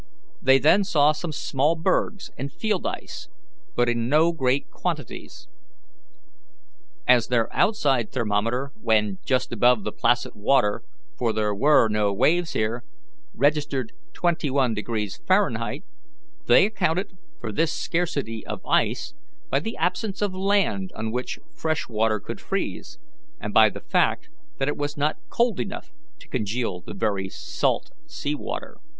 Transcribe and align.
They 0.41 0.57
then 0.57 0.83
saw 0.83 1.11
some 1.11 1.31
small 1.31 1.75
bergs 1.75 2.31
and 2.35 2.51
field 2.51 2.87
ice, 2.87 3.27
but 3.75 3.87
in 3.87 4.09
no 4.09 4.31
great 4.31 4.71
quantities. 4.71 5.47
As 7.07 7.27
their 7.27 7.53
outside 7.55 8.11
thermometer, 8.11 8.71
when 8.81 9.19
just 9.23 9.51
above 9.51 9.83
the 9.83 9.91
placid 9.91 10.31
water 10.33 10.81
for 11.15 11.31
there 11.33 11.53
were 11.53 11.87
no 11.87 12.11
waves 12.11 12.53
here 12.53 12.83
registered 13.35 13.93
twenty 14.11 14.49
one 14.49 14.73
degrees 14.73 15.21
Fahrenheit, 15.27 15.83
they 16.47 16.65
accounted 16.65 17.15
for 17.39 17.51
this 17.51 17.71
scarcity 17.71 18.43
of 18.47 18.65
ice 18.65 19.13
by 19.51 19.59
the 19.59 19.77
absence 19.77 20.23
of 20.23 20.33
land 20.33 20.91
on 20.95 21.11
which 21.11 21.37
fresh 21.53 21.87
water 21.87 22.19
could 22.19 22.41
freeze, 22.41 22.97
and 23.39 23.53
by 23.53 23.69
the 23.69 23.81
fact 23.81 24.29
that 24.57 24.67
it 24.67 24.77
was 24.77 24.97
not 24.97 25.17
cold 25.29 25.59
enough 25.59 25.93
to 26.17 26.27
congeal 26.27 26.81
the 26.81 26.95
very 26.95 27.29
salt 27.29 27.91
sea 28.07 28.33
water. 28.33 28.79